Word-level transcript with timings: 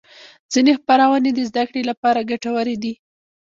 ځینې 0.53 0.71
خپرونې 0.79 1.29
د 1.33 1.39
زدهکړې 1.49 1.81
لپاره 1.89 2.27
ګټورې 2.29 2.75
دي. 2.83 2.93